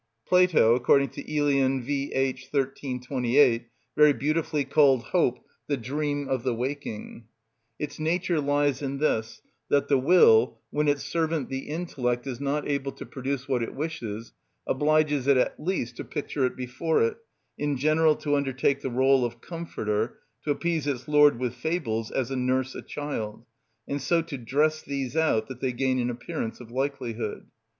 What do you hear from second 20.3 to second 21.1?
to appease its